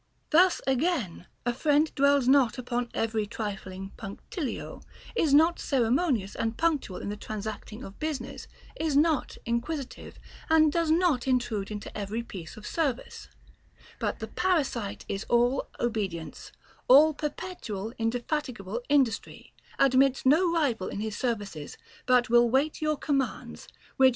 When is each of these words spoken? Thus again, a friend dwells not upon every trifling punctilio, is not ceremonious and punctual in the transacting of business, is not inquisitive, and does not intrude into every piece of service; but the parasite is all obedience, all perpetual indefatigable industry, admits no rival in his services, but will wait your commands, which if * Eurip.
Thus 0.31 0.61
again, 0.65 1.27
a 1.45 1.53
friend 1.53 1.93
dwells 1.93 2.27
not 2.27 2.57
upon 2.57 2.89
every 2.91 3.27
trifling 3.27 3.91
punctilio, 3.97 4.81
is 5.13 5.31
not 5.31 5.59
ceremonious 5.59 6.33
and 6.35 6.57
punctual 6.57 6.97
in 6.97 7.09
the 7.09 7.15
transacting 7.15 7.83
of 7.83 7.99
business, 7.99 8.47
is 8.75 8.97
not 8.97 9.37
inquisitive, 9.45 10.17
and 10.49 10.71
does 10.71 10.89
not 10.89 11.27
intrude 11.27 11.69
into 11.69 11.95
every 11.95 12.23
piece 12.23 12.57
of 12.57 12.65
service; 12.65 13.27
but 13.99 14.17
the 14.17 14.27
parasite 14.27 15.05
is 15.07 15.23
all 15.25 15.67
obedience, 15.79 16.51
all 16.87 17.13
perpetual 17.13 17.93
indefatigable 17.99 18.81
industry, 18.89 19.53
admits 19.77 20.25
no 20.25 20.51
rival 20.51 20.87
in 20.87 20.99
his 21.01 21.15
services, 21.15 21.77
but 22.07 22.27
will 22.27 22.49
wait 22.49 22.81
your 22.81 22.97
commands, 22.97 23.67
which 23.97 24.07
if 24.07 24.09
* 24.09 24.09
Eurip. 24.09 24.09